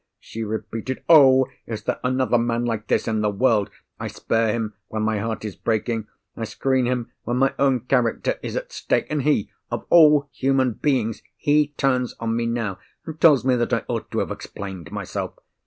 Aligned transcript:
she 0.19 0.41
repeated. 0.43 1.03
"Oh! 1.07 1.45
is 1.67 1.83
there 1.83 1.99
another 2.03 2.39
man 2.39 2.65
like 2.65 2.87
this 2.87 3.07
in 3.07 3.21
the 3.21 3.29
world? 3.29 3.69
I 3.99 4.07
spare 4.07 4.51
him, 4.51 4.73
when 4.87 5.03
my 5.03 5.19
heart 5.19 5.45
is 5.45 5.55
breaking; 5.55 6.07
I 6.35 6.43
screen 6.45 6.87
him 6.87 7.11
when 7.21 7.37
my 7.37 7.53
own 7.59 7.81
character 7.81 8.39
is 8.41 8.55
at 8.55 8.71
stake; 8.71 9.05
and 9.11 9.21
he—of 9.21 9.85
all 9.91 10.27
human 10.31 10.73
beings, 10.73 11.21
he—turns 11.37 12.15
on 12.19 12.35
me 12.35 12.47
now, 12.47 12.79
and 13.05 13.21
tells 13.21 13.45
me 13.45 13.55
that 13.57 13.73
I 13.73 13.83
ought 13.87 14.09
to 14.09 14.17
have 14.17 14.31
explained 14.31 14.91
myself! 14.91 15.35